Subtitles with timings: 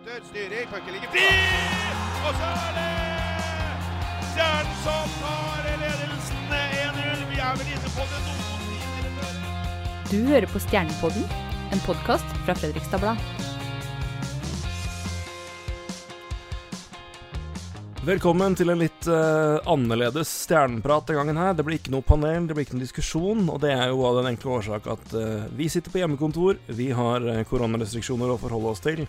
[0.00, 1.22] Skyter, styrer, pucken ligger fri!
[2.24, 2.84] Og så er det
[4.30, 7.24] Stjernen som tar ledelsen 1-0.
[7.28, 9.34] Vi er vel inne på det noen timer før.
[10.08, 11.26] Du hører på Stjernepodden,
[11.74, 13.20] en podkast fra Fredrikstad Blad.
[18.08, 21.52] Velkommen til en litt uh, annerledes stjerneprat den gangen her.
[21.52, 24.22] Det blir ikke noe panel, det blir ikke noe diskusjon, og det er jo av
[24.22, 28.72] den enkle årsak at uh, vi sitter på hjemmekontor, vi har uh, koronarestriksjoner å forholde
[28.72, 29.04] oss til,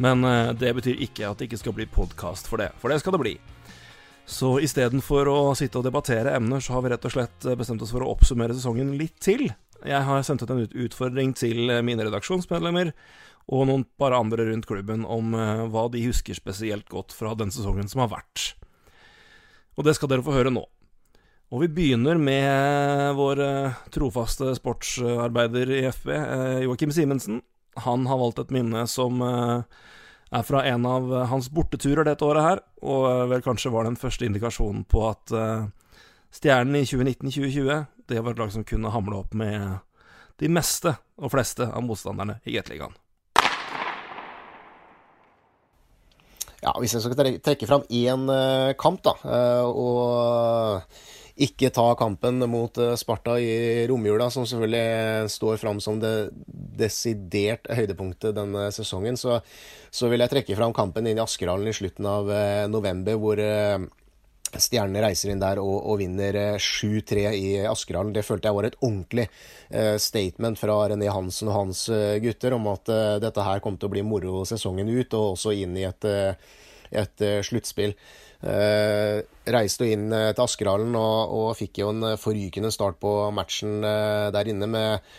[0.00, 3.02] men eh, det betyr ikke at det ikke skal bli podkast for det, for det
[3.02, 3.34] skal det bli.
[4.30, 7.84] Så istedenfor å sitte og debattere emner, så har vi rett og slett eh, bestemt
[7.84, 9.50] oss for å oppsummere sesongen litt til.
[9.84, 12.94] Jeg har sendt ut en utfordring til eh, mine redaksjonsmedlemmer
[13.52, 15.32] og noen par andre rundt klubben om
[15.72, 18.52] hva de husker spesielt godt fra den sesongen som har vært.
[19.74, 20.62] Og det skal dere få høre nå.
[21.50, 23.40] Og vi begynner med vår
[23.90, 26.12] trofaste sportsarbeider i FB,
[26.68, 27.40] Joakim Simensen.
[27.74, 29.62] Han har valgt et minne som eh,
[30.30, 33.86] er fra en av eh, hans borteturer dette året her, og eh, vel kanskje var
[33.86, 35.34] den første indikasjonen på at
[36.30, 39.80] Stjernen i 2019-2020, det var et lag som kunne hamle opp med
[40.38, 42.94] de meste og fleste av motstanderne i Gateligaen.
[46.60, 48.28] Ja, Hvis jeg skal trekke fram én
[48.78, 49.14] kamp, da,
[49.72, 50.84] og
[51.40, 56.30] ikke ta kampen mot eh, Sparta i romjula, som selvfølgelig står fram som det
[56.80, 59.40] desidert høydepunktet denne sesongen, så,
[59.90, 63.40] så vil jeg trekke fram kampen inn i Askerhallen i slutten av eh, november, hvor
[63.40, 63.80] eh,
[64.50, 68.12] Stjernene reiser inn der og, og vinner eh, 7-3 i Askerhallen.
[68.16, 69.28] Det følte jeg var et ordentlig
[70.02, 71.84] statement fra René Hansen og hans
[72.24, 72.90] gutter om at
[73.22, 76.08] dette her kom til å bli moro sesongen ut, og også inn i et,
[76.90, 77.94] et sluttspill.
[78.40, 79.20] Eh,
[79.52, 83.12] reiste jo inn eh, til Askerhallen og, og fikk jo en eh, forrykende start på
[83.36, 85.10] matchen der inne med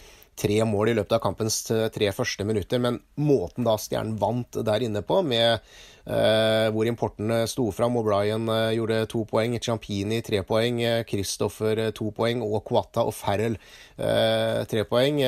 [0.42, 2.82] tre mål i løpet av kampens tre første minutter.
[2.82, 8.50] Men måten da Stjernen vant der inne på, med eh, hvor importene sto fram O'Brien
[8.50, 13.59] eh, gjorde to poeng, Champini tre poeng, Christoffer to poeng, og Quata og Farrell
[14.00, 15.22] eh, tre poeng.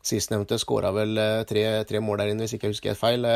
[0.00, 3.26] Sistnevnte skåra vel tre, tre mål der inne, hvis ikke jeg husker feil.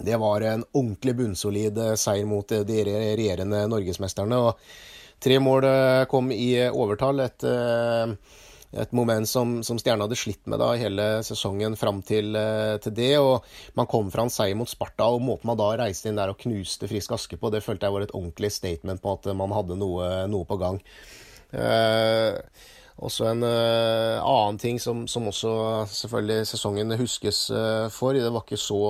[0.00, 4.38] Det var en ordentlig bunnsolid eh, seier mot eh, de regjerende norgesmesterne.
[4.38, 7.20] og Tre mål eh, kom i overtall.
[7.26, 7.44] Et,
[8.70, 12.38] et moment som, som Stjerne hadde slitt med da hele sesongen fram til,
[12.80, 13.12] til det.
[13.20, 13.44] og
[13.76, 16.40] Man kom fra en seier mot Sparta, og måten man da reiste inn der og
[16.40, 19.76] knuste Frisk Aske på, det følte jeg var et ordentlig statement på at man hadde
[19.80, 20.80] noe, noe på gang.
[21.52, 22.38] Eh,
[23.00, 25.52] også en uh, annen ting som, som også
[25.88, 28.80] selvfølgelig sesongen huskes uh, for, det var ikke så,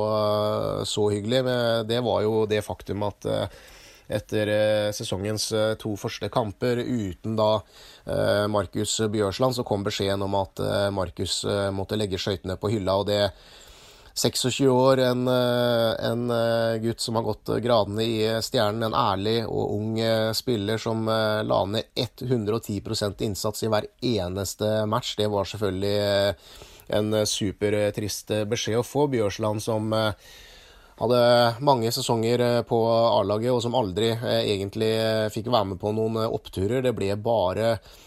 [0.89, 3.31] så hyggelig, men det var jo det faktum at
[4.11, 4.49] etter
[4.91, 5.45] sesongens
[5.79, 7.61] to første kamper uten da
[8.51, 10.59] Markus Bjørsland, så kom beskjeden om at
[10.91, 12.97] Markus måtte legge skøytene på hylla.
[12.99, 13.21] og det
[14.15, 18.83] 26 år, en, eh, en eh, gutt som har gått gradene i eh, Stjernen.
[18.91, 24.85] En ærlig og ung eh, spiller som eh, la ned 110% innsats i hver eneste
[24.91, 25.15] match.
[25.17, 26.53] Det var selvfølgelig eh,
[26.99, 29.07] en supertrist eh, beskjed å få.
[29.15, 30.13] Bjørsland som eh,
[31.01, 31.23] hadde
[31.65, 35.95] mange sesonger eh, på A-laget, og som aldri eh, egentlig eh, fikk være med på
[35.97, 36.83] noen eh, oppturer.
[36.85, 37.99] Det ble bare eh,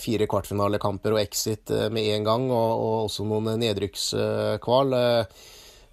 [0.00, 4.96] fire kvartfinalekamper og exit eh, med en gang, og, og også noen nedrykkskval.
[4.98, 5.46] Eh,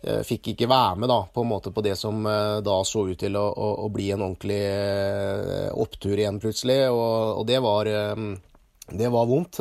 [0.06, 3.36] eh, Fikk ikke være med da, på på det som eh, da så ut til
[3.36, 8.27] å, å, å bli en ordentlig eh, opptur igjen plutselig, og, og det var eh,
[8.86, 9.60] det var vondt.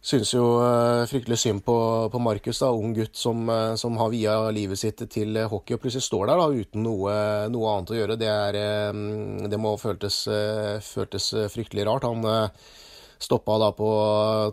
[0.00, 1.76] Syns jo eh, fryktelig synd på,
[2.12, 5.82] på Markus, da, ung gutt som, eh, som har via livet sitt til hockey, og
[5.82, 7.16] plutselig står der da, uten noe,
[7.52, 8.16] noe annet å gjøre.
[8.20, 9.00] Det, er, eh,
[9.52, 10.22] det må føltes,
[10.86, 12.08] føltes fryktelig rart.
[12.08, 12.56] Han
[13.20, 13.86] Stoppa da på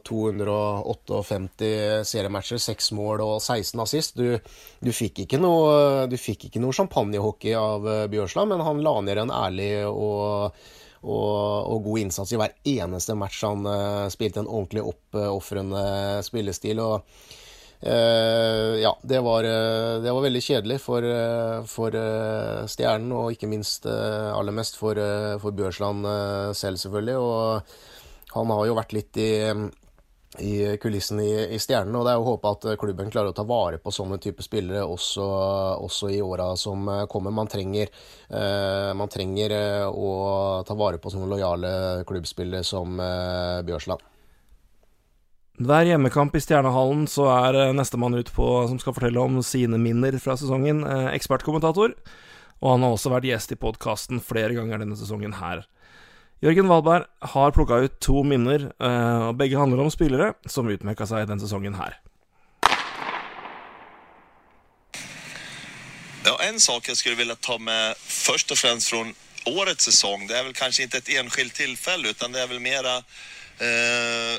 [0.04, 1.68] 258
[2.04, 4.20] seriematcher, seks mål og 16 assist.
[4.20, 4.36] Du,
[4.84, 9.24] du, fikk ikke noe, du fikk ikke noe champagnehockey av Bjørsland, men han la ned
[9.24, 10.60] en ærlig og
[11.04, 13.44] og, og, god innsats i hver eneste match.
[13.46, 15.84] Han uh, spilte en ordentlig oppofrende
[16.26, 16.82] spillestil.
[16.84, 17.02] og
[17.86, 21.10] uh, ja, det var, uh, det var, veldig kjedelig for,
[21.70, 22.00] for
[22.68, 25.00] Stjernen, og ikke minst aller mest for,
[25.42, 26.08] for Bjørsland
[26.58, 27.18] selv, selvfølgelig.
[27.18, 29.32] Og han har jo vært litt i
[30.40, 31.96] i kulissen i, i Stjernen.
[31.96, 34.84] Og det er å håpe at klubben klarer å ta vare på sånne type spillere
[34.86, 35.30] også,
[35.86, 37.34] også i åra som kommer.
[37.34, 37.90] Man trenger,
[38.30, 40.12] eh, man trenger eh, å
[40.68, 41.74] ta vare på sånne lojale
[42.08, 44.06] klubbspillere som eh, Bjørsland.
[45.58, 49.80] Hver hjemmekamp i Stjernehallen så er eh, nestemann ut på, som skal fortelle om sine
[49.82, 51.96] minner fra sesongen, eh, ekspertkommentator.
[52.62, 55.64] Og han har også vært gjest i podkasten flere ganger denne sesongen her.
[56.38, 61.08] Jørgen Valberg har plukka ut to minner, eh, og begge handler om spillere som utmerka
[61.10, 61.98] seg denne sesongen her.
[66.28, 69.02] Ja, En sak jeg skulle vilja ta med først og fremst fra
[69.48, 72.86] årets sesong, det er vel kanskje ikke et enskilt tilfelle, utan det er vel mer
[72.86, 74.38] eh,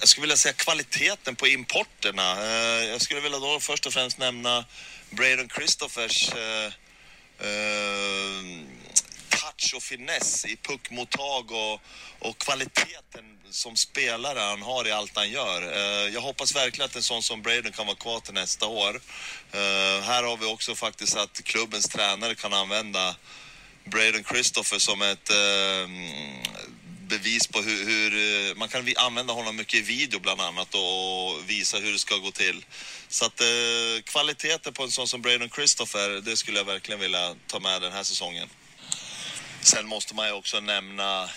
[0.00, 2.28] Jeg skulle vilja si kvaliteten på importene.
[2.40, 4.62] Eh, jeg skulle vilja da først og fremst nevne
[5.12, 6.72] Braden Christoffers eh,
[7.44, 8.79] eh
[9.60, 11.80] touch och finess i puckmottag och,
[12.18, 15.62] och kvaliteten som spelare han har i allt han gör.
[15.62, 18.94] Uh, jag hoppas verkligen att en sån som Braden kan vara kvar till nästa år.
[18.94, 23.16] Uh, här har vi också faktiskt att klubbens tränare kan använda
[23.84, 25.88] Braden Christopher som ett uh,
[27.08, 31.78] bevis på hur, hur, man kan använda honom mycket i video bland annat och visa
[31.78, 32.64] hur det ska gå till.
[33.08, 37.34] Så att eh, kvaliteten på en sån som Braden Christopher, det skulle jag verkligen vilja
[37.46, 38.48] ta med den här säsongen.
[39.62, 41.28] Sen måste man ju också nämna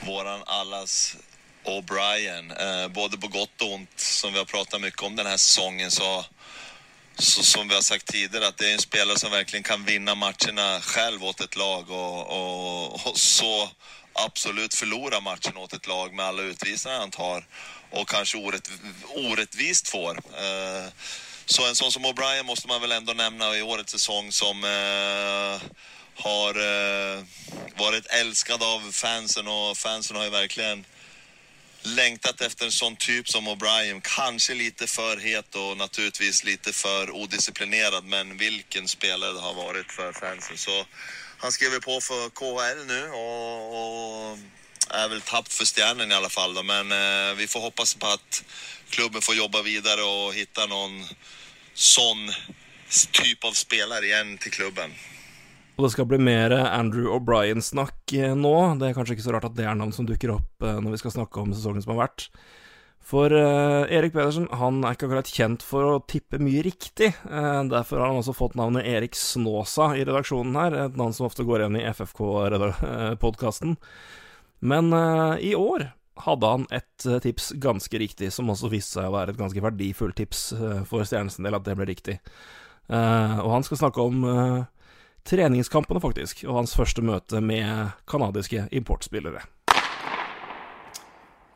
[0.00, 1.16] våran allas
[1.64, 2.52] O'Brien.
[2.60, 5.90] Eh, både på gott och ont, som vi har pratat mycket om den här säsongen,
[5.90, 6.24] så,
[7.18, 10.14] så, som vi har sagt tidigare, att det är en spelare som verkligen kan vinna
[10.14, 13.70] matcherna själv åt ett lag och, och, och så
[14.12, 17.46] absolut förlora matchen åt ett lag med alla utvisningar han tar
[17.90, 18.70] och kanske orätt,
[19.14, 20.16] orättvist får.
[20.16, 20.88] Eh,
[21.46, 25.68] så en sån som O'Brien måste man väl ändå nämna i årets säsong som eh,
[26.22, 27.24] har eh,
[27.76, 30.84] varit älskad av fansen och fansen har ju verkligen
[31.82, 34.00] längtat efter en sån typ som O'Brien.
[34.04, 39.92] Kanske lite för het och naturligtvis lite för odisciplinerad, men vilken spelare det har varit
[39.92, 40.58] för fansen.
[40.58, 40.84] Så
[41.38, 44.38] han skriver på för KHL nu och, och
[44.90, 46.64] är väl tappt för stjärnen i alla fall.
[46.64, 48.44] Men eh, vi får hoppas på att
[48.90, 51.06] klubben får jobba vidare och hitta någon
[51.74, 52.32] sån
[53.10, 54.90] typ av spelare igen till klubben.
[55.82, 58.54] Og det skal bli mer Andrew O'Brien-snakk eh, nå.
[58.78, 60.92] Det er kanskje ikke så rart at det er navn som dukker opp eh, når
[60.94, 62.26] vi skal snakke om sesongen som har vært.
[63.02, 67.08] For uh, Erik Pedersen han er ikke akkurat kjent for å tippe mye riktig.
[67.26, 71.26] Uh, derfor har han også fått navnet Erik Snåsa i redaksjonen her, et navn som
[71.26, 73.74] ofte går igjen i FFK-podkasten.
[74.62, 75.88] Men uh, i år
[76.22, 80.14] hadde han et tips ganske riktig, som også viste seg å være et ganske verdifullt
[80.20, 80.52] tips
[80.86, 82.20] for Stjernens del, at det ble riktig.
[82.92, 84.26] og han skal snakke om
[85.28, 89.44] treningskampene, faktisk, og hans første møte med canadiske importspillere.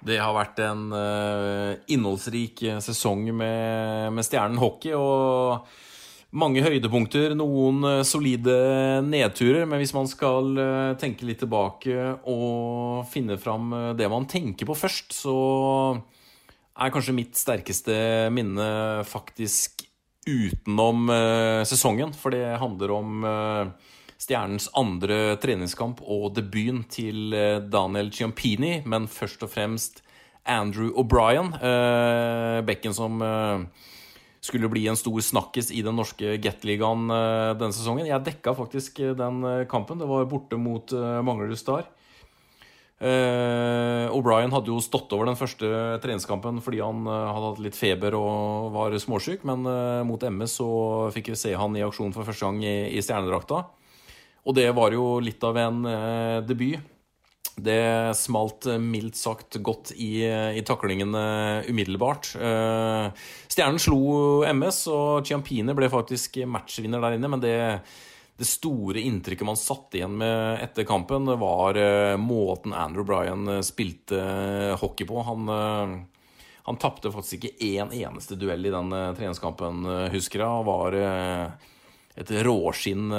[0.06, 4.94] Det har vært en uh, innholdsrik sesong med, med Stjernen hockey.
[4.94, 5.66] og
[6.36, 8.54] mange høydepunkter, noen uh, solide
[9.06, 9.64] nedturer.
[9.66, 10.52] Men hvis man skal
[11.00, 11.96] tenke litt tilbake
[12.28, 15.36] og finne fram det man tenker på først, så
[16.76, 17.96] er kanskje mitt sterkeste
[18.36, 18.68] minne
[19.08, 19.75] faktisk
[20.26, 22.12] utenom uh, sesongen.
[22.16, 29.08] For det handler om uh, Stjernens andre treningskamp og debuten til uh, Daniel Ciampini, men
[29.10, 30.02] først og fremst
[30.46, 31.48] Andrew O'Brien.
[32.62, 33.18] bekken som
[34.38, 37.08] skulle bli en stor snakkis i den norske Gateligaen
[37.58, 38.06] denne sesongen.
[38.06, 39.98] Jeg dekka faktisk den kampen.
[39.98, 41.90] Det var borte mot Manglerud Star.
[42.96, 45.68] Uh, O'Brien hadde jo stått over den første
[46.00, 50.54] treningskampen fordi han uh, hadde hatt litt feber og var småsyk, men uh, mot MS
[50.62, 50.68] så
[51.12, 53.66] fikk vi se han i aksjon for første gang i, i stjernedrakta.
[54.48, 55.80] Og det var jo litt av en
[56.46, 56.78] debut.
[57.56, 62.28] Det smalt mildt sagt godt i, i taklingene umiddelbart.
[62.36, 67.56] Stjernen slo MS, og Ciampine ble faktisk matchvinner der inne, men det
[68.36, 73.62] det store inntrykket man satt igjen med etter kampen, var uh, måten Andrew Bryan eh,
[73.64, 75.22] spilte uh, hockey på.
[75.24, 75.48] Han,
[76.66, 80.50] han tapte faktisk ikke én eneste duell i den treningskampen, husker jeg.
[80.50, 80.96] Han var
[82.16, 83.12] et råskinn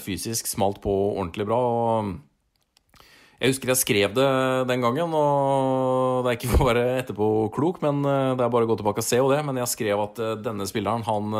[0.00, 1.58] fysisk, smalt på ordentlig bra.
[1.58, 3.02] og
[3.40, 4.30] Jeg husker jeg skrev det
[4.70, 8.70] den gangen, og det er ikke for å være etterpåklok, men det er bare å
[8.70, 9.42] gå tilbake og se jo det.
[9.44, 11.34] Men jeg skrev at denne spilleren, han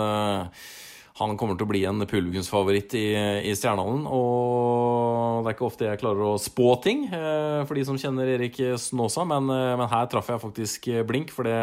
[1.18, 3.06] han kommer til å bli en publikumsfavoritt i,
[3.50, 4.06] i Stjernehallen.
[4.06, 8.30] Og det er ikke ofte jeg klarer å spå ting, eh, for de som kjenner
[8.36, 11.58] Erik Snåsa, men, eh, men her traff jeg faktisk blink, for det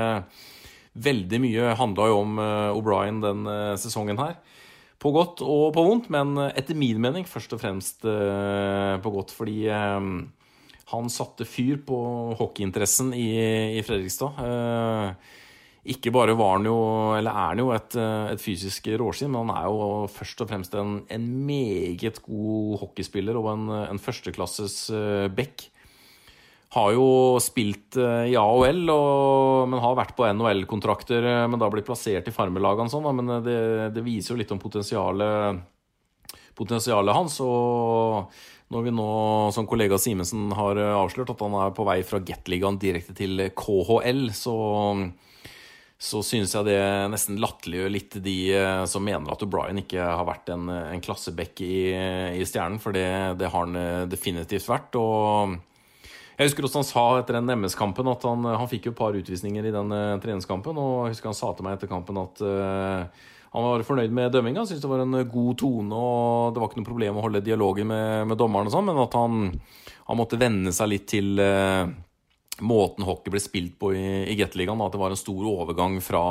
[0.98, 3.48] veldig mye handla jo om eh, O'Brien den
[3.80, 4.38] sesongen her.
[4.98, 9.60] På godt og på vondt, men etter min mening først og fremst på godt, fordi
[9.70, 12.00] han satte fyr på
[12.40, 13.28] hockeyinteressen i,
[13.78, 14.42] i Fredrikstad.
[15.88, 16.76] Ikke bare var han jo,
[17.16, 20.50] eller er han jo et, eh, et fysisk råskinn, men han er jo først og
[20.50, 25.70] fremst en, en meget god hockeyspiller og en, en førsteklasses uh, back.
[26.76, 28.84] Har jo spilt uh, i AHL,
[29.72, 33.62] men har vært på NHL-kontrakter, men da blitt plassert i farmerlagene sånn, men det,
[33.96, 35.64] det, viser jo litt om potensialet,
[36.58, 37.38] potensialet hans.
[37.46, 38.28] og
[38.76, 39.08] når vi nå,
[39.56, 44.26] som kollega Simensen har avslørt, at han er på vei fra Gatligaen direkte til KHL,
[44.36, 44.58] så
[45.98, 50.28] så synes jeg det nesten latterliggjør litt de eh, som mener at O'Brien ikke har
[50.28, 51.78] vært en, en klassebekk i,
[52.38, 53.08] i, Stjernen, for det,
[53.40, 55.00] det, har han eh, definitivt vært.
[55.02, 55.58] og
[56.38, 59.16] jeg husker også han sa etter den MS-kampen at han, han, fikk jo et par
[59.18, 60.78] utvisninger i den uh, treningskampen.
[60.78, 63.24] Og jeg husker han sa til meg etter kampen at uh,
[63.56, 64.68] han var fornøyd med dømminga.
[64.70, 67.90] Syntes det var en god tone og det var ikke noe problem å holde dialogen
[67.90, 69.50] med, med dommeren, og sånn, men at han,
[70.12, 71.90] han, måtte venne seg litt til uh,
[72.66, 74.82] måten hockey ble spilt på i, i Gateligaen.
[74.84, 76.24] At det var en stor overgang fra,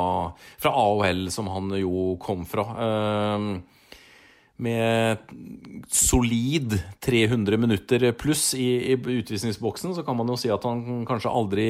[0.59, 2.67] fra, AHL, som han jo kom fra.
[2.87, 3.49] Eh,
[4.57, 5.17] med
[5.93, 11.33] solid 300 minutter pluss i, i, utvisningsboksen, så kan man jo si at han kanskje
[11.33, 11.67] aldri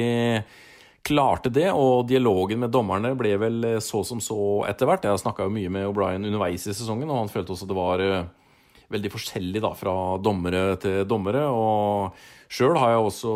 [1.04, 1.68] klarte det.
[1.76, 5.04] Og dialogen med dommerne ble vel så som så etter hvert.
[5.04, 8.02] Jeg snakka jo mye med O'Brien underveis i sesongen, og han følte også det var
[8.02, 8.24] uh,
[8.92, 11.44] veldig forskjellig da, fra dommere til dommere.
[11.52, 12.16] og
[12.48, 13.30] Sjøl har jeg også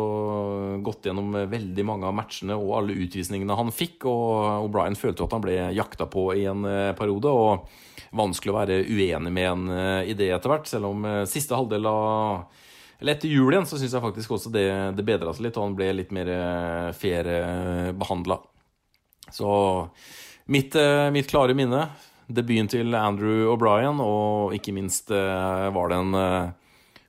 [0.81, 5.35] gått gjennom veldig mange av matchene og alle utvisningene han fikk, og O'Brien følte at
[5.35, 7.29] han ble jakta på i en eh, periode.
[7.29, 9.63] og Vanskelig å være uenig med en
[10.05, 12.61] idé i det etter hvert, selv om eh, siste halvdel av
[13.03, 15.65] eller etter jul igjen så syns jeg faktisk også det, det bedra seg litt, og
[15.65, 16.29] han ble litt mer
[16.95, 17.27] fair
[17.99, 18.37] behandla.
[19.27, 19.49] Så
[20.47, 20.77] mitt,
[21.11, 21.81] mitt klare minne,
[22.31, 26.15] debuten til Andrew O'Brien, og ikke minst var det en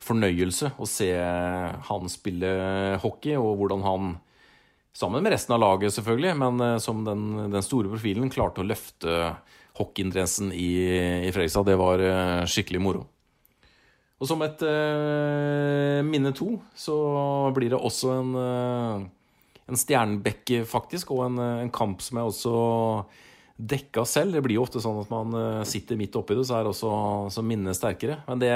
[0.04, 1.10] fornøyelse å se
[1.88, 2.52] han spille
[3.02, 4.12] hockey, og hvordan han,
[4.96, 8.68] sammen med resten av laget selvfølgelig, men eh, som den, den store profilen, klarte å
[8.68, 9.34] løfte
[9.78, 10.70] hockeyinteressen i,
[11.26, 11.66] i Fredrikstad.
[11.66, 13.04] Det var eh, skikkelig moro.
[14.22, 16.94] Og som et uh, minne to, så
[17.52, 22.54] blir det også en, uh, en stjernebekke, faktisk, og en, en, kamp som jeg også
[23.74, 24.38] dekka selv.
[24.38, 25.34] Det blir jo ofte sånn at man
[25.68, 28.22] sitter midt oppi det, så er også minnet sterkere.
[28.30, 28.54] Men det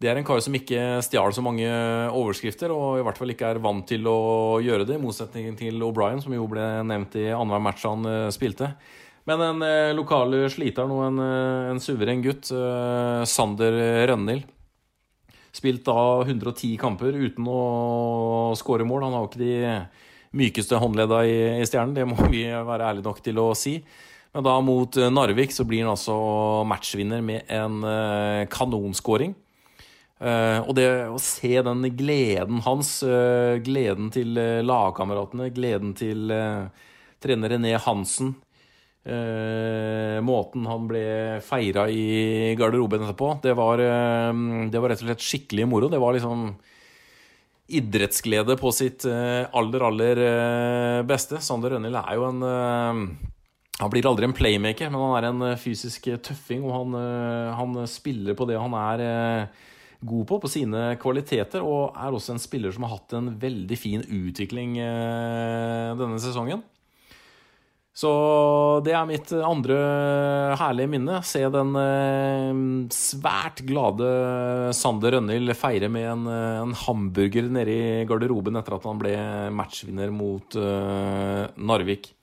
[0.00, 1.68] det er en kar som ikke stjal så mange
[2.16, 5.82] overskrifter, og i hvert fall ikke er vant til å gjøre det, i motsetning til
[5.84, 8.70] O'Brien, som jo ble nevnt i annenhver match han uh, spilte.
[9.28, 12.48] Men en uh, lokal sliter nå, en, uh, en, suveren gutt,
[13.28, 13.76] Sander
[14.08, 14.48] Rønhild.
[15.52, 19.04] Spilt da 110 kamper uten å skåre mål.
[19.04, 23.08] Han har jo ikke de mykeste håndledda i, i Stjernen, det må vi være ærlige
[23.10, 23.76] nok til å si.
[24.32, 26.16] Men da mot Narvik så blir han altså
[26.70, 27.82] matchvinner med en
[28.48, 29.34] kanonskåring.
[30.20, 36.28] Uh, og det å se den gleden hans, uh, gleden til uh, lagkameratene, gleden til
[37.20, 38.34] trener René Hansen
[39.00, 41.04] Måten han ble
[41.40, 45.88] feira i garderoben etterpå, det var, det var rett og slett skikkelig moro.
[45.88, 46.42] Det var liksom
[47.80, 50.20] idrettsglede på sitt aller, aller
[51.08, 51.40] beste.
[51.40, 52.44] Sander Rønhild er jo en
[53.80, 57.00] han blir aldri en playmaker, men han er en fysisk tøffing, og han,
[57.56, 59.06] han spiller på det han er
[60.00, 63.78] god på, på sine kvaliteter, og er også en spiller som har hatt en veldig
[63.78, 66.62] fin utvikling eh, denne sesongen.
[68.00, 68.10] Så
[68.86, 69.76] det er mitt andre
[70.56, 71.18] herlige minne.
[71.26, 72.60] Se den eh,
[72.94, 74.10] svært glade
[74.78, 79.16] Sander Rønhild feire med en, en, hamburger nede i garderoben etter at han ble
[79.52, 80.56] matchvinner mot
[81.60, 82.14] Narvik.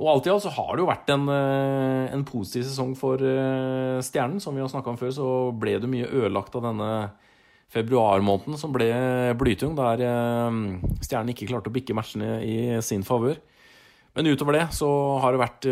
[0.00, 3.20] Og alt i alt så har det jo vært en, eh, en positiv sesong for
[3.20, 4.40] eh, Stjernen.
[4.40, 6.90] Som vi har snakka om før, så ble det mye ødelagt av denne
[7.70, 8.88] februarmåneden som ble
[9.38, 10.56] blytung, der eh,
[11.04, 13.36] Stjernen ikke klarte å bikke matchene i sin favør.
[14.16, 14.88] Men utover det så
[15.22, 15.66] har det vært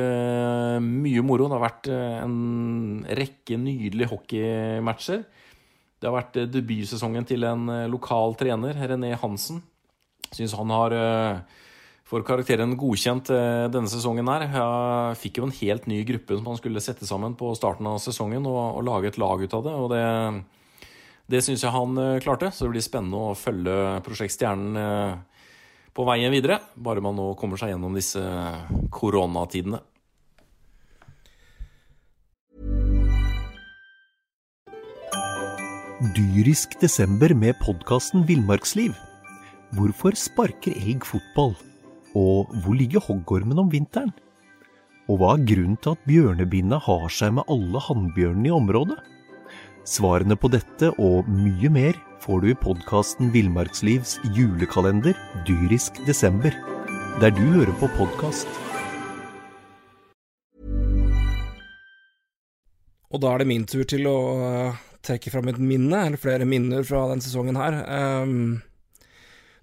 [0.78, 1.48] mye moro.
[1.48, 5.24] Det har vært en rekke nydelige hockeymatcher.
[5.98, 9.58] Det har vært debutsesongen til en lokal trener, René Hansen.
[10.30, 10.94] Syns han har
[12.08, 14.46] får karakteren godkjent eh, denne sesongen her.
[14.48, 18.00] Jeg fikk jo en helt ny gruppe som han skulle sette sammen på starten av
[18.02, 19.74] sesongen og, og lage et lag ut av det.
[19.76, 20.04] og det
[21.28, 25.20] Det syns jeg han klarte, så det blir spennende å følge Prosjekt Stjernen
[25.92, 26.60] på veien videre.
[26.78, 28.22] Bare man nå kommer seg gjennom disse
[28.94, 29.82] koronatidene.
[36.14, 38.94] Dyrisk desember med podkasten Villmarksliv.
[39.74, 41.56] Hvorfor sparker elg fotball?
[42.18, 44.10] Og hvor ligger hoggormen om vinteren?
[45.08, 48.98] Og hva er grunnen til at bjørnebinna har seg med alle hannbjørnene i området?
[49.88, 55.14] Svarene på dette og mye mer får du i podkasten Villmarkslivs julekalender
[55.48, 56.52] dyrisk desember,
[57.22, 58.50] der du hører på podkast.
[63.08, 66.44] Og da er det min tur til å uh, trekke fram et minne, eller flere
[66.48, 67.78] minner fra den sesongen her.
[68.26, 68.58] Um,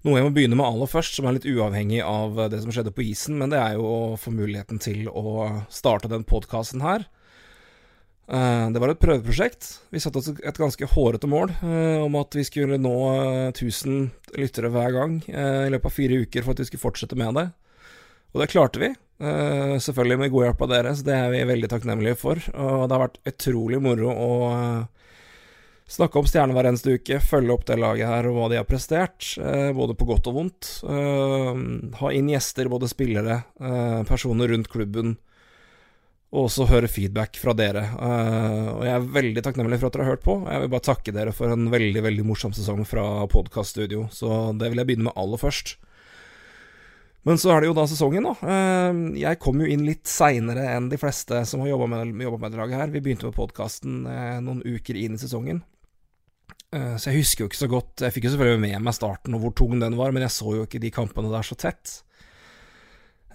[0.06, 2.94] noe jeg må begynne med aller først, som er litt uavhengig av det som skjedde
[2.94, 7.08] på isen, men det er jo å få muligheten til å starte den podkasten her.
[8.26, 9.68] Uh, det var et prøveprosjekt.
[9.94, 14.08] Vi satte oss et ganske hårete mål uh, om at vi skulle nå uh, 1000
[14.34, 17.46] lyttere hver gang i løpet av fire uker for at vi skulle fortsette med det.
[18.34, 18.90] Og det klarte vi.
[19.80, 22.42] selvfølgelig med god hjelp av dere, så det er vi veldig takknemlige for.
[22.52, 24.32] Og det har vært utrolig moro å
[25.86, 28.66] snakke om stjerner hver eneste uke, følge opp det laget her og hva de har
[28.68, 29.32] prestert,
[29.76, 30.72] både på godt og vondt.
[32.00, 33.42] ha inn gjester, både spillere,
[34.08, 35.16] personer rundt klubben
[36.34, 37.84] og også høre feedback fra dere.
[37.96, 40.34] Og jeg er veldig takknemlig for at dere har hørt på.
[40.50, 44.72] Jeg vil bare takke dere for en veldig veldig morsom sesong fra podkaststudio, så det
[44.72, 45.76] vil jeg begynne med aller først.
[47.26, 48.34] Men så er det jo da sesongen, da.
[49.18, 52.78] Jeg kom jo inn litt seinere enn de fleste som har jobba med, med laget
[52.82, 52.92] her.
[52.92, 54.04] Vi begynte med podkasten
[54.46, 55.62] noen uker inn i sesongen.
[57.00, 59.44] Så jeg husker jo ikke så godt Jeg fikk jo selvfølgelig med meg starten og
[59.44, 62.00] hvor tung den var, men jeg så jo ikke de kampene der så tett.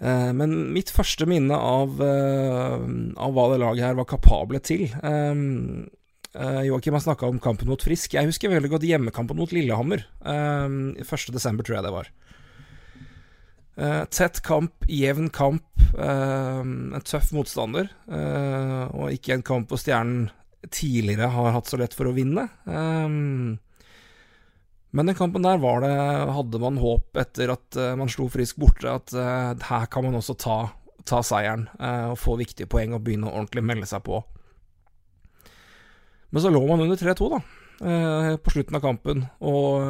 [0.02, 2.86] Eh, men mitt første minne av, eh,
[3.22, 7.82] av, hva det laget her var kapable til eh, Joakim har snakka om kampen mot
[7.82, 8.16] Frisk.
[8.16, 10.06] Jeg husker veldig godt hjemmekampen mot Lillehammer.
[10.24, 11.26] 1.
[11.28, 12.08] desember, tror jeg det var.
[14.08, 15.66] tett kamp, jevn kamp.
[15.92, 17.92] en tøff motstander.
[18.08, 20.30] og ikke en kamp hvor Stjernen
[20.70, 22.46] tidligere har hatt så lett for å vinne.
[22.64, 23.58] Um,
[24.92, 25.94] men den kampen der var det,
[26.36, 30.18] hadde man håp etter at uh, man slo Frisk borte, at uh, her kan man
[30.18, 30.58] også ta,
[31.08, 34.20] ta seieren uh, og få viktige poeng og begynne å ordentlig melde seg på.
[36.32, 37.42] Men så lå man under 3-2, da,
[38.40, 39.82] på slutten av kampen, og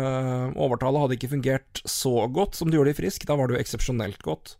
[0.58, 3.26] overtallet hadde ikke fungert så godt som det gjorde i Frisk.
[3.28, 4.56] Da var det jo eksepsjonelt godt.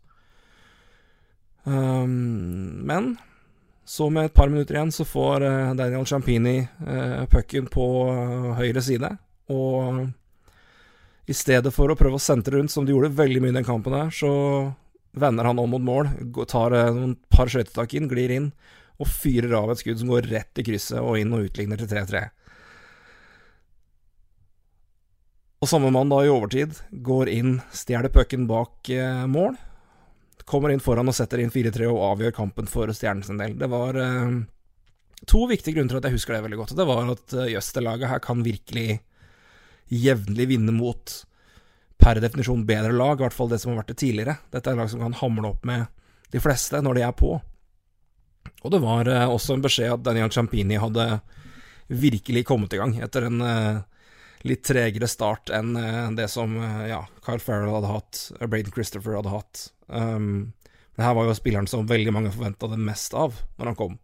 [1.67, 3.17] Um, men
[3.85, 5.43] så med et par minutter igjen så får
[5.75, 6.61] Daniel Champini
[7.31, 7.87] pucken på
[8.55, 9.09] høyre side,
[9.51, 10.05] og
[11.25, 13.67] i stedet for å prøve å sentre rundt, som de gjorde veldig mye i den
[13.67, 14.31] kampen her, så
[15.13, 16.09] vender han om mot mål,
[16.49, 18.49] tar eh, noen par skøytetak inn, glir inn,
[19.01, 21.89] og fyrer av et skudd som går rett i krysset og inn og utligner til
[21.89, 22.23] 3-3.
[25.63, 29.55] Og samme mann da i overtid går inn, stjeler pucken bak eh, mål,
[30.49, 33.55] kommer inn foran og setter inn 4-3 og avgjør kampen for Stjernen sin del.
[33.59, 34.33] Det var eh,
[35.29, 36.75] to viktige grunner til at jeg husker det veldig godt.
[36.77, 38.99] Det var at eh, Jøster-laget her kan virkelig
[39.93, 41.15] jevnlig vinne mot
[42.03, 44.37] per definisjon bedre lag, i hvert fall det som har vært det tidligere.
[44.51, 45.85] Dette er lag som kan hamle opp med
[46.33, 47.37] de fleste når de er på.
[48.63, 51.07] Og det var eh, også en beskjed at Daniel Champini hadde
[51.93, 53.81] virkelig kommet i gang etter en eh,
[54.47, 58.75] litt tregere start enn eh, det som eh, ja, Kyle Farrell hadde hatt, eh, Braden
[58.75, 59.67] Christopher hadde hatt.
[59.87, 60.53] Um,
[60.97, 63.97] det her var jo spilleren som veldig mange forventa det mest av når han kom.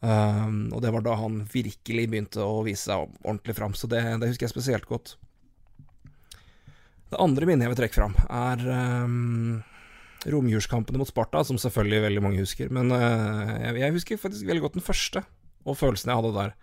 [0.00, 4.02] Um, og det var da han virkelig begynte å vise seg ordentlig fram, så det,
[4.20, 5.14] det husker jeg spesielt godt.
[7.10, 8.64] Det andre minnet jeg vil trekke fram, er
[9.04, 9.60] um,
[10.30, 12.70] romjulskampene mot Sparta, som selvfølgelig veldig mange husker.
[12.72, 15.22] Men uh, jeg, jeg, husker faktisk veldig godt den første,
[15.64, 16.58] og følelsene jeg hadde der.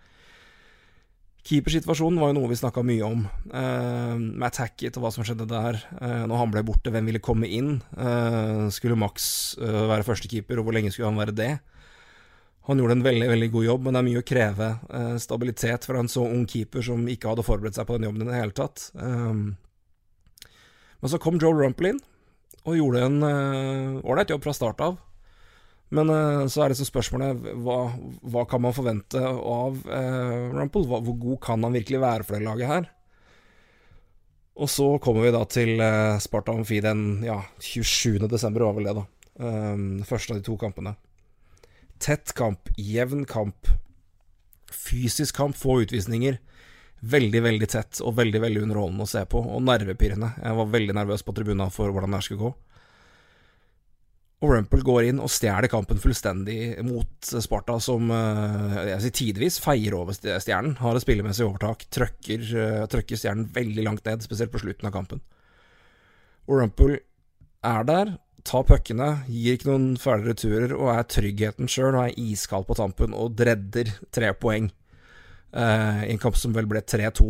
[1.48, 3.22] Keepersituasjonen var jo noe vi snakka mye om.
[3.48, 5.80] Uh, Matt Hackett og hva som skjedde der.
[5.96, 7.78] Uh, når han ble borte, hvem ville komme inn?
[7.96, 11.52] Uh, skulle Max være førstekeeper, og hvor lenge skulle han være det?
[12.68, 15.86] Han gjorde en veldig veldig god jobb, men det er mye å kreve eh, stabilitet
[15.88, 18.36] fra en så ung keeper som ikke hadde forberedt seg på den jobben i det
[18.36, 18.90] hele tatt.
[18.92, 19.56] Um,
[21.00, 22.02] men så kom Joe Rumpel inn
[22.68, 24.98] og gjorde en eh, ålreit jobb fra start av.
[25.94, 27.78] Men uh, så er det så spørsmålet hva,
[28.20, 30.84] hva, kan man forvente av uh, Rumpel?
[30.88, 32.88] Hvor god kan han virkelig være for det laget her?
[34.58, 38.26] Og så kommer vi da til uh, Sparta Amfi den ja, 27.
[38.28, 39.06] desember, var vel det, da.
[39.38, 40.96] Um, første av de to kampene.
[42.02, 43.70] Tett kamp, jevn kamp,
[44.74, 46.40] fysisk kamp, få utvisninger.
[46.98, 50.32] Veldig, veldig tett og veldig veldig underholdende å se på, og nervepirrende.
[50.42, 52.52] Jeg var veldig nervøs på tribunen for hvordan det skulle gå.
[54.38, 58.06] Og Rumpel går inn og stjeler kampen fullstendig mot Sparta, som
[58.86, 60.76] jeg si, tidvis feier over Stjernen.
[60.78, 62.44] Har et spillemessig overtak, trøkker,
[62.86, 65.24] trøkker Stjernen veldig langt ned, spesielt på slutten av kampen.
[66.46, 67.00] Og Rumpel
[67.66, 68.14] er der,
[68.46, 72.76] tar puckene, gir ikke noen fæle returer og er tryggheten sjøl og er iskald på
[72.78, 77.28] tampen og dredder tre poeng eh, i en kamp som vel ble 3-2.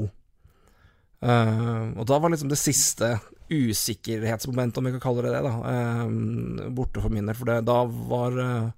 [1.19, 3.17] Uh, og da var liksom det siste
[3.51, 7.39] usikkerhetsmomentet, om vi kan kalle det det, da, uh, borte for min del.
[7.39, 8.69] For det, da var uh,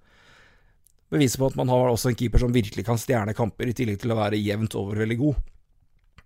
[1.13, 4.01] beviset på at man har også en keeper som virkelig kan stjerne kamper, i tillegg
[4.01, 5.47] til å være jevnt over veldig god.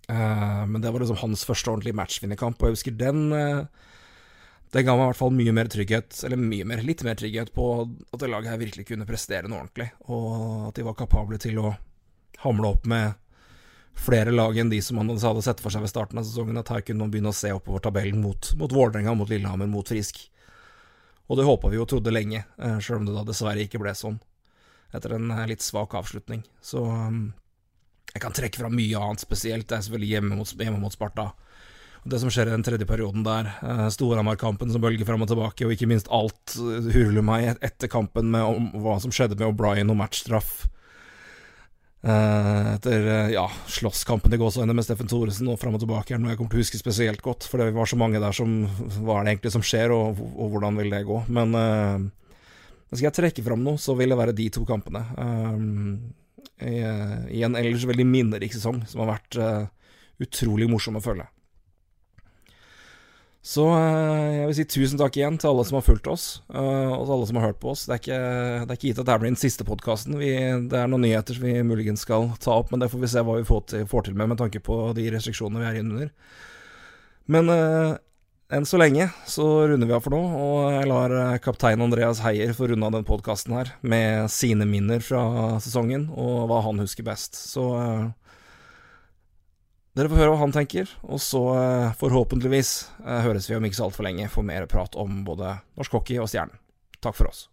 [0.05, 3.33] men det var liksom hans første ordentlige matchvinnerkamp, og jeg husker den
[4.69, 7.55] Det ga meg i hvert fall mye mer trygghet, eller mye mer, litt mer trygghet
[7.55, 7.69] på
[8.13, 11.63] at det laget her virkelig kunne prestere noe ordentlig, og at de var kapable til
[11.63, 11.73] å
[12.45, 13.17] hamle opp med
[13.95, 16.71] flere lag enn de som man hadde sett for seg ved starten av sesongen, at
[16.73, 20.21] her kunne man begynne å se oppover tabellen mot, mot Vålerenga, mot Lillehammer, mot Frisk.
[21.31, 23.95] Og det håpa vi jo trodde lenge, eh, sjøl om det da dessverre ikke ble
[23.97, 24.19] sånn,
[24.95, 26.43] etter en eh, litt svak avslutning.
[26.61, 27.33] Så um,
[28.13, 31.31] jeg kan trekke fra mye annet spesielt, det er selvfølgelig hjemme mot, hjemme mot Sparta.
[32.05, 35.65] Det som skjer i den tredje perioden der, eh, Storhamar-kampen som bølger fram og tilbake,
[35.65, 39.89] og ikke minst alt hurler meg etter kampen med om, hva som skjedde med O'Brien
[39.95, 40.67] og matchstraff
[42.05, 46.35] etter uh, ja, slåsskampen i gåseøynene med Steffen Thoresen og fram og tilbake er noe
[46.35, 48.53] jeg kommer til å huske spesielt godt, for det var så mange der som
[48.99, 51.23] Hva er det egentlig som skjer, og, og hvordan vil det gå?
[51.33, 52.05] Men uh,
[52.93, 55.01] skal jeg trekke fram noe, så vil det være de to kampene.
[56.63, 59.39] I, I, en ellers veldig minnerik sesong, som har vært
[60.23, 61.27] utrolig morsom å følge.
[63.45, 66.93] Så eh, jeg vil si tusen takk igjen til alle som har fulgt oss, eh,
[66.95, 67.83] og til alle som har hørt på oss.
[67.85, 68.21] Det er ikke,
[68.63, 70.17] det er ikke gitt at det blir den siste podkasten.
[70.17, 73.25] Det er noen nyheter som vi muligens skal ta opp, men det får vi se
[73.27, 76.11] hva vi får til, får til med med tanke på de restriksjonene vi er innunder.
[77.29, 77.93] Men uh,
[78.53, 82.57] enn så lenge så runder vi av for nå, og jeg lar kaptein Andreas Heier
[82.57, 87.05] få runde av den podkasten her med sine minner fra sesongen, og hva han husker
[87.05, 87.37] best.
[87.37, 87.69] Så
[89.95, 92.71] dere får høre hva han tenker, og så eh, forhåpentligvis
[93.05, 96.19] eh, høres vi om ikke så altfor lenge for mer prat om både norsk hockey
[96.19, 96.59] og Stjernen.
[96.99, 97.45] Takk for oss.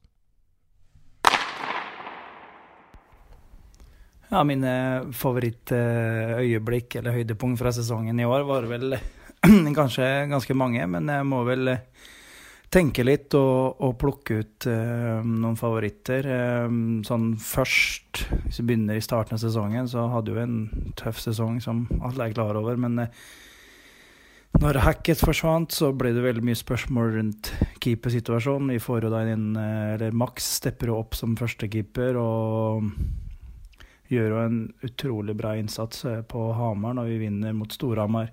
[4.32, 4.74] Ja, mine
[5.14, 8.96] favorittøyeblikk eller høydepunkt fra sesongen i år var vel
[9.78, 11.76] kanskje ganske mange, men jeg må vel
[12.72, 16.28] tenke litt og, og plukke ut uh, noen favoritter.
[16.28, 20.60] Uh, sånn først, hvis vi begynner i starten av sesongen, så hadde vi en
[21.00, 22.80] tøff sesong som alle er klar over.
[22.80, 23.24] Men uh,
[24.62, 27.52] når Hackett forsvant, så ble det veldig mye spørsmål rundt
[27.84, 28.74] keepersituasjonen.
[28.76, 32.92] Vi får jo da inn Eller Max stepper jo opp som førstekeeper og
[34.12, 38.28] gjør jo en utrolig bra innsats på Hamar når vi vinner mot Storhamar.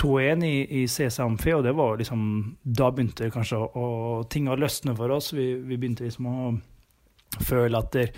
[0.00, 2.22] 2-1 i, i CC Amfi, og det var liksom
[2.62, 3.86] Da begynte kanskje å, å
[4.30, 5.32] ting å løsne for oss.
[5.36, 6.52] Vi, vi begynte liksom å
[7.40, 8.08] føle at det,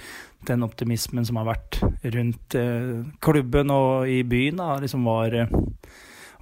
[0.48, 1.80] den optimismen som har vært
[2.14, 5.36] rundt eh, klubben og i byen, da, liksom var,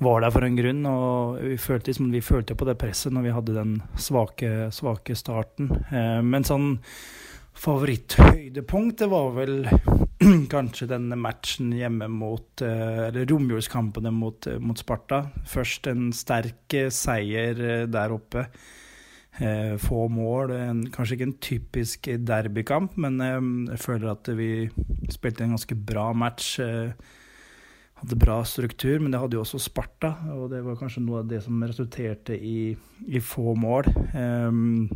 [0.03, 0.87] var der for en grunn.
[0.89, 5.19] Og vi følte, liksom, vi følte på det presset når vi hadde den svake, svake
[5.19, 5.73] starten.
[5.91, 6.75] Eh, men sånn
[7.63, 9.59] favoritthøydepunkt, det var vel
[10.53, 15.25] kanskje denne matchen hjemme mot eh, Eller romjulskampene mot, eh, mot, Sparta.
[15.49, 18.47] Først en sterk eh, seier der oppe.
[19.81, 20.51] få mål.
[20.53, 23.17] En, kanskje ikke en typisk derbykamp, men
[23.71, 24.69] jeg føler at vi
[25.09, 26.59] spilte en ganske bra match.
[28.03, 31.31] hadde bra struktur, men det hadde jo også Sparta, og det var kanskje noe av
[31.33, 32.77] det som resulterte i,
[33.09, 33.89] i få mål.
[34.13, 34.91] Um,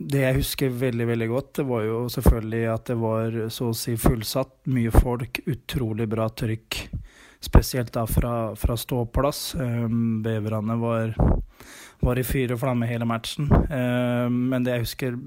[0.00, 3.76] det jeg husker veldig veldig godt, det var jo selvfølgelig at det var så å
[3.76, 4.54] si fullsatt.
[4.72, 6.78] Mye folk, utrolig bra trykk.
[7.44, 9.42] Spesielt da fra, fra ståplass.
[9.60, 11.12] Um, beverne var,
[12.00, 13.50] var, i fyr og flamme hele matchen.
[13.52, 15.20] Um, men det jeg husker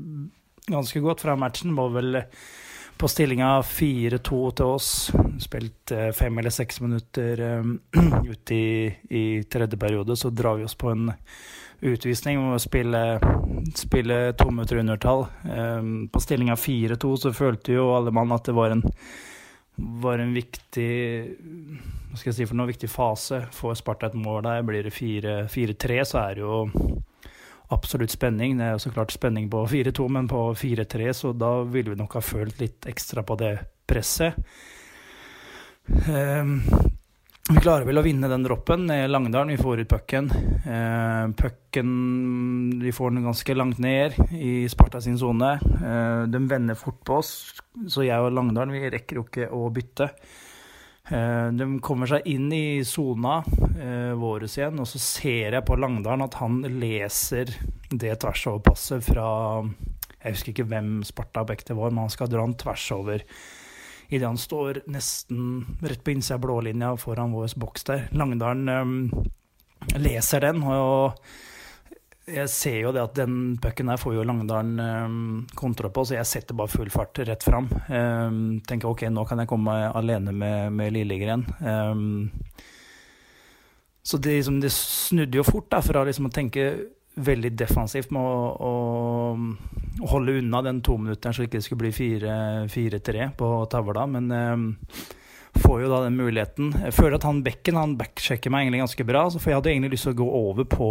[0.66, 2.24] ganske godt fra matchen, var vel
[2.98, 4.92] på stillinga 4-2 til oss.
[5.44, 7.76] Spilt uh, fem eller seks minutter um,
[8.26, 11.12] ute i, i tredje periode, så drar vi oss på en
[11.84, 13.02] utvisning og spille,
[13.76, 15.26] spille to minutter undertall.
[16.12, 18.84] På stillinga 4-2 så følte jo alle mann at det var en,
[20.04, 20.90] var en viktig
[22.14, 23.40] hva skal jeg si for noe viktig fase.
[23.58, 26.60] Får Sparta et mål der, blir det 4-3, så er det jo
[27.74, 28.60] absolutt spenning.
[28.60, 31.98] Det er jo så klart spenning på 4-2, men på 4-3, så da ville vi
[31.98, 33.56] nok ha følt litt ekstra på det
[33.90, 34.38] presset.
[36.06, 36.62] Um,
[37.52, 39.52] vi klarer vel å vinne den droppen ned Langdalen.
[39.52, 40.30] Vi får ut pucken.
[40.64, 41.90] Eh, pucken
[42.80, 45.50] Vi får den ganske langt ned i Sparta sin sone.
[45.60, 47.34] Eh, de vender fort på oss,
[47.92, 50.08] så jeg og Langdalen vi rekker jo ikke å bytte.
[51.12, 53.42] Eh, de kommer seg inn i sona
[53.76, 57.52] eh, vår igjen, og så ser jeg på Langdalen at han leser
[57.92, 59.28] det tversoverpasset fra
[59.68, 63.28] Jeg husker ikke hvem Sparta Beck var, men han skal dra den tvers over
[64.14, 68.06] idet han står nesten rett på innsida av blålinja foran vår boks der.
[68.16, 69.26] Langdalen um,
[69.98, 71.20] leser den, og
[72.24, 76.16] jeg ser jo det at den pucken der får jo Langdalen um, kontra på, så
[76.16, 77.68] jeg setter bare full fart rett fram.
[77.90, 81.44] Um, tenker ok, nå kan jeg komme alene med, med Lillegren.
[81.60, 82.32] Um,
[84.04, 86.70] så det, liksom, det, snudde jo fort da, fra liksom å tenke
[87.16, 88.70] veldig defensivt med å,
[90.02, 91.92] å holde unna den tominutteren så det ikke skulle bli
[92.72, 94.06] 4-3 på tavla.
[94.10, 95.04] Men eh,
[95.62, 96.72] får jo da den muligheten.
[96.88, 99.28] Jeg føler at han bekken han backsjekker meg egentlig ganske bra.
[99.30, 100.90] Så jeg hadde egentlig lyst til å gå over på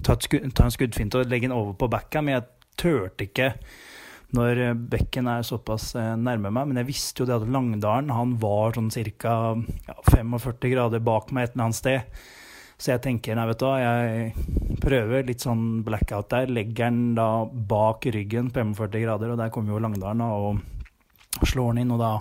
[0.00, 2.46] Ta, skudd, ta en skuddfint og legge den over på backa, men jeg
[2.80, 3.50] turte ikke
[4.32, 6.70] når bekken er såpass eh, nærme meg.
[6.70, 8.90] Men jeg visste jo det at Langdalen han var sånn
[9.20, 9.34] ca.
[9.88, 12.20] Ja, 45 grader bak meg et eller annet sted.
[12.80, 16.48] Så jeg tenker nei, vet du hva, jeg prøver litt sånn blackout der.
[16.48, 21.74] Legger den da bak ryggen på 45 grader, og der kommer jo Langdalen og slår
[21.74, 21.92] den inn.
[21.92, 22.14] Og da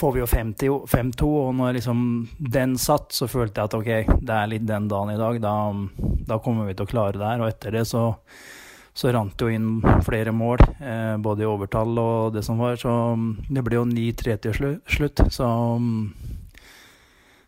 [0.00, 2.00] får vi jo 5-2, og når liksom
[2.40, 5.40] den satt, så følte jeg at ok, det er litt den dagen i dag.
[5.44, 5.56] Da,
[6.32, 7.44] da kommer vi til å klare det her.
[7.44, 8.06] Og etter det så,
[8.96, 12.80] så rant jo inn flere mål, eh, både i overtall og det som var.
[12.80, 12.92] Så
[13.52, 15.26] det ble jo 9-3 til slutt.
[15.36, 15.52] Så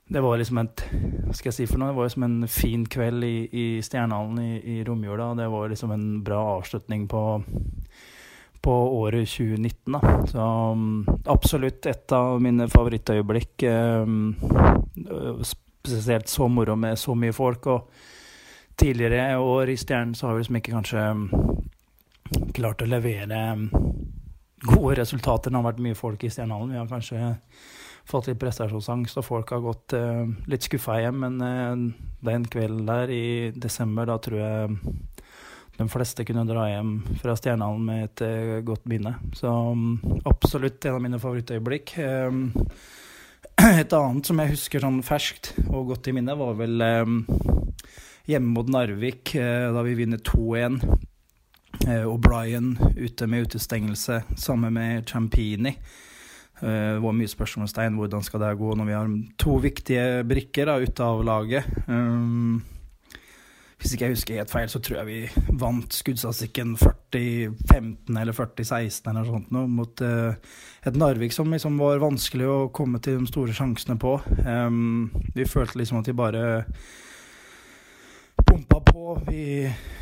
[0.08, 1.92] det var liksom et Hva skal jeg si for noe?
[1.92, 5.34] Det var liksom en fin kveld i, i Stjernehallen i, i romjula.
[5.36, 7.24] Det var liksom en bra avslutning på
[8.60, 9.92] på året 2019.
[9.92, 10.26] Da.
[10.26, 13.62] Så um, absolutt et av mine favorittøyeblikk.
[13.62, 14.34] Um,
[15.46, 17.66] spesielt så moro med så mye folk.
[17.66, 17.88] Og
[18.76, 21.28] tidligere år i Stjernen så har vi liksom ikke kanskje um,
[22.56, 23.42] klart å levere
[24.66, 25.52] gode resultater.
[25.52, 26.74] Det har vært mye folk i Stjernehallen.
[26.74, 27.34] Vi har kanskje
[28.08, 31.24] fått litt prestasjonsangst, og folk har gått uh, litt skuffa hjem.
[31.24, 34.78] Men uh, den kvelden der i desember, da tror jeg
[35.78, 39.14] de fleste kunne dra hjem fra Stjernehallen med et uh, godt minne.
[39.36, 41.94] Så um, absolutt en av mine favorittøyeblikk.
[42.00, 42.48] Um,
[43.82, 47.20] et annet som jeg husker sånn ferskt og godt i minne, var vel um,
[48.28, 50.82] hjemme mot Narvik, da vi vinner 2-1.
[51.84, 55.76] Uh, O'Brien ute med utestengelse sammen med Champini.
[56.62, 60.70] Uh, det var mye spørsmålstegn hvordan skal det gå når vi har to viktige brikker
[60.70, 61.70] da, ute av laget.
[61.86, 62.60] Um,
[63.78, 69.10] hvis ikke jeg husker helt feil, så tror jeg vi vant skuddstatistikken 40-15 eller 40-16
[69.12, 70.34] eller sånt noe, mot uh,
[70.82, 74.16] et Narvik som liksom var vanskelig å komme til de store sjansene på.
[74.42, 76.42] Um, vi følte liksom at de bare
[78.42, 79.04] pumpa på.
[79.28, 79.44] Vi,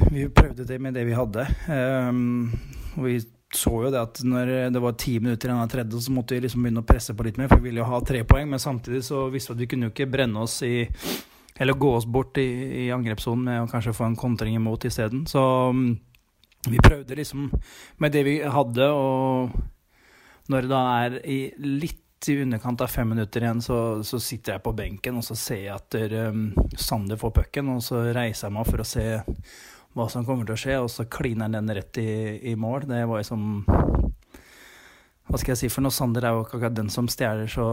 [0.09, 1.45] vi, prøvde det med det vi hadde.
[1.69, 2.57] Um,
[2.97, 3.19] og vi
[3.55, 6.43] så jo det at når det var ti minutter igjen av tredje, så måtte vi
[6.45, 8.49] liksom begynne å presse på litt mer, for vi ville jo ha tre poeng.
[8.51, 10.77] Men samtidig så visste vi at vi kunne jo ikke brenne oss i
[11.57, 12.49] eller gå oss bort i,
[12.85, 15.25] i angrepssonen med å kanskje få en kontring imot isteden.
[15.31, 15.41] Så
[15.73, 15.95] um,
[16.69, 17.47] vi prøvde liksom
[18.03, 19.55] med det vi hadde, og
[20.53, 24.57] når det da er i litt i underkant av fem minutter igjen, så, så sitter
[24.57, 25.97] jeg på benken og så ser jeg at
[26.33, 29.07] um, Sander får pucken, og så reiser jeg meg for å se
[29.97, 32.11] hva som kommer til å skje, og så kliner han den rett i,
[32.51, 32.85] i mål.
[32.91, 33.65] Det var liksom
[35.27, 35.95] Hva skal jeg si for noe?
[35.95, 37.67] Sander er jo ikke akkurat den som stjeler så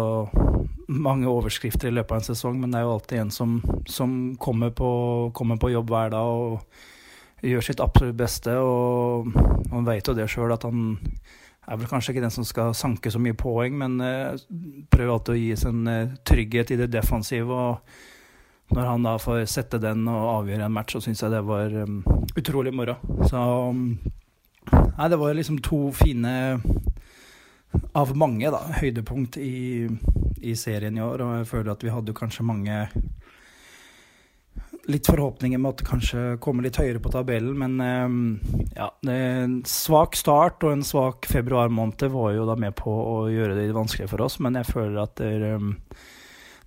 [0.88, 3.60] mange overskrifter i løpet av en sesong, men det er jo alltid en som,
[3.90, 4.90] som kommer, på,
[5.36, 8.56] kommer, på, jobb hver dag og gjør sitt absolutt beste.
[8.56, 9.30] Og
[9.72, 13.12] han vet jo det sjøl at han er vel kanskje ikke den som skal sanke
[13.12, 14.34] så mye poeng, men uh,
[14.92, 17.52] prøver alltid å gi sin uh, trygghet i det defensive.
[17.52, 18.13] og
[18.72, 21.74] når han da får sette den og avgjøre en match, så syns jeg det var
[21.84, 22.00] um,
[22.40, 22.98] utrolig moro.
[23.28, 23.86] Så um,
[24.72, 26.32] Nei, det var liksom to fine
[27.98, 29.90] av mange da, høydepunkt i
[30.44, 32.80] i serien i år, og jeg føler at vi hadde kanskje mange
[34.92, 38.18] litt forhåpninger med at det kanskje kommer litt høyere på tabellen, men um,
[38.76, 43.16] ja, en svak start og en svak februar måned var jo da med på å
[43.32, 45.78] gjøre det vanskelig for oss, men jeg føler at det, ehm,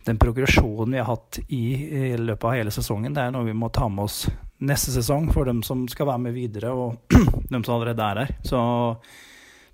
[0.06, 3.56] den progresjonen vi har hatt i, i, løpet av hele sesongen, det er noe vi
[3.58, 4.26] må ta med oss
[4.62, 7.16] neste sesong for dem som skal være med videre, og
[7.52, 8.36] dem som allerede er her.
[8.46, 8.60] Så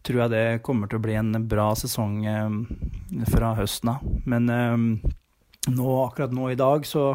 [0.03, 2.57] tror jeg det kommer til å bli en bra sesong eh,
[3.31, 4.09] fra høsten av.
[4.25, 4.87] Men eh,
[5.71, 7.13] nå, akkurat nå i dag så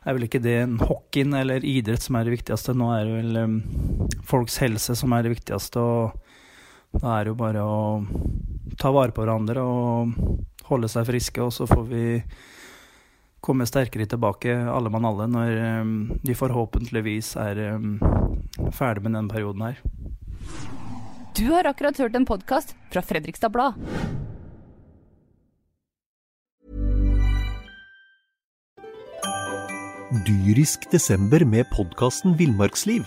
[0.00, 2.74] er vel ikke det en hockeyen eller idrett som er det viktigste.
[2.74, 5.84] Nå er det vel eh, folks helse som er det viktigste.
[5.84, 7.80] Og da er det jo bare å
[8.80, 12.04] ta vare på hverandre og holde seg friske, og så får vi
[13.44, 15.94] komme sterkere tilbake, alle mann alle, når ehm,
[16.26, 17.94] de forhåpentligvis er ehm,
[18.76, 19.80] ferdig med denne perioden her.
[21.36, 23.78] Du har akkurat hørt en podkast fra Fredrikstad Blad.
[30.26, 33.06] Dyrisk desember med podkasten Villmarksliv.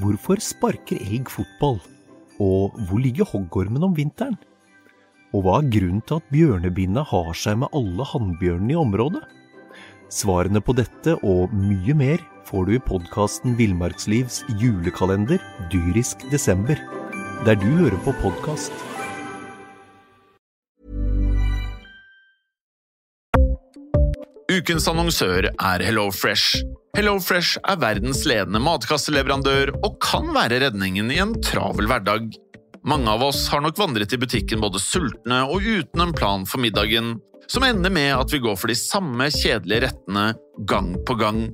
[0.00, 1.76] Hvorfor sparker elg fotball?
[2.42, 4.38] Og hvor ligger hoggormen om vinteren?
[5.34, 9.22] Og hva er grunnen til at bjørnebinna har seg med alle hannbjørnene i området?
[10.14, 15.42] Svarene på dette og mye mer får du i podkasten Villmarkslivs julekalender
[15.72, 16.78] dyrisk desember,
[17.48, 18.70] der du hører på podkast.
[24.54, 26.62] Ukens annonsør er HelloFresh.
[26.94, 32.30] HelloFresh er verdens ledende matkasseleverandør og kan være redningen i en travel hverdag.
[32.84, 36.60] Mange av oss har nok vandret i butikken både sultne og uten en plan for
[36.60, 37.16] middagen,
[37.48, 40.26] som ender med at vi går for de samme kjedelige rettene
[40.68, 41.46] gang på gang.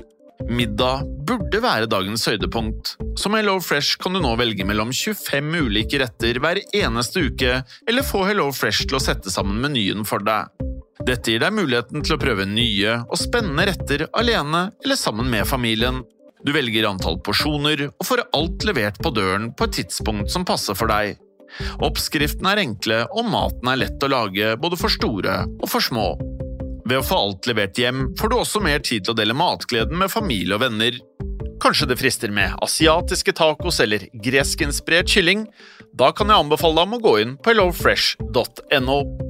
[0.51, 2.97] Middag burde være dagens høydepunkt.
[3.21, 8.25] Som HelloFresh kan du nå velge mellom 25 ulike retter hver eneste uke, eller få
[8.27, 10.51] HelloFresh til å sette sammen menyen for deg.
[11.07, 15.47] Dette gir deg muligheten til å prøve nye og spennende retter alene eller sammen med
[15.49, 16.03] familien.
[16.47, 20.77] Du velger antall porsjoner og får alt levert på døren på et tidspunkt som passer
[20.79, 21.19] for deg.
[21.83, 26.13] Oppskriftene er enkle, og maten er lett å lage både for store og for små.
[26.87, 30.01] Ved å få alt levert hjem får du også mer tid til å dele matgleden
[30.01, 30.97] med familie og venner.
[31.61, 35.45] Kanskje det frister med asiatiske tacos eller greskinspirert kylling?
[35.93, 39.30] Da kan jeg anbefale deg om å gå inn på hellofresh.no.